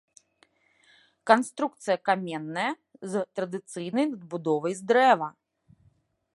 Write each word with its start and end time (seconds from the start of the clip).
Канструкцыя 1.31 1.97
каменная, 2.09 2.71
з 3.11 3.23
традыцыйнай 3.41 4.05
надбудовай 4.15 4.73
з 4.81 4.89
дрэва. 4.93 5.29